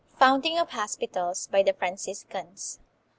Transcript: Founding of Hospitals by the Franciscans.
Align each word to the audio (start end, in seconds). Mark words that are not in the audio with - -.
Founding 0.17 0.57
of 0.57 0.69
Hospitals 0.71 1.45
by 1.45 1.61
the 1.61 1.73
Franciscans. 1.73 2.79